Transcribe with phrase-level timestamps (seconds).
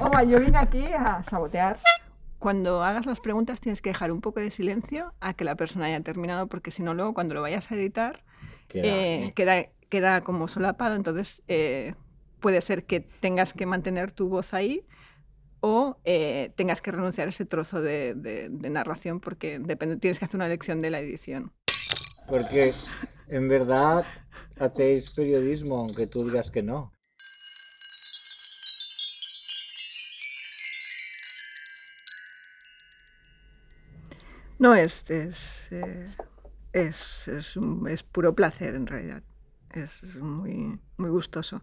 [0.00, 1.78] Home, yo vine aquí a sabotear.
[2.40, 5.86] Cuando hagas las preguntas tienes que dejar un poco de silencio a que la persona
[5.86, 8.24] haya terminado, porque si no, luego cuando lo vayas a editar,
[8.68, 10.96] Queda- eh, queda, queda como solapado.
[10.96, 11.94] Entonces, eh,
[12.40, 14.84] puede ser que tengas que mantener tu voz ahí
[15.60, 20.18] o eh, tengas que renunciar a ese trozo de, de- de narración, porque depende, tienes
[20.18, 21.52] que hacer una elección de la edición.
[22.26, 22.74] Porque
[23.28, 24.04] en verdad
[24.58, 26.92] hacéis periodismo, aunque tú digas que no.
[34.64, 36.08] No, es, es, eh,
[36.72, 39.22] es, es un- es puro placer en realidad.
[39.70, 41.60] Es, es muy, muy gustoso.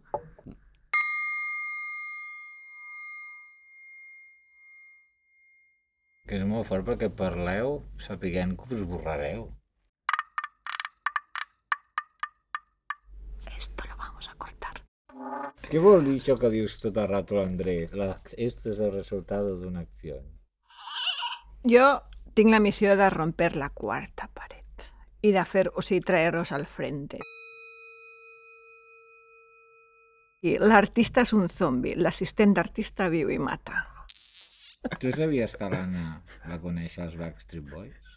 [6.28, 9.48] Que és molt fort perquè parleu sapiguent que us borrareu.
[13.58, 14.78] Esto lo vamos a cortar.
[15.72, 17.76] Què vol dir això que dius tot el rato, André?
[17.98, 20.22] La, este és el resultat d'una acció.
[21.66, 21.90] Jo
[22.34, 24.88] tinc la missió de romper la quarta paret
[25.22, 27.20] i de fer, o sigui, traeros al frente.
[30.42, 33.84] I l'artista és un zombi, l'assistent d'artista viu i mata.
[34.98, 36.16] Tu sabies que l'Anna
[36.48, 38.16] va conèixer els Backstreet Boys?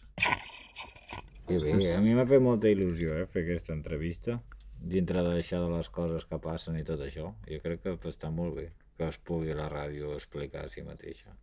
[1.45, 4.39] I bé, a mi m'ha fet molta il·lusió eh, fer aquesta entrevista
[4.81, 7.35] dintre d'això de les coses que passen i tot això.
[7.45, 10.81] Jo crec que està molt bé que es pugui a la ràdio explicar a si
[10.87, 11.35] mateixa.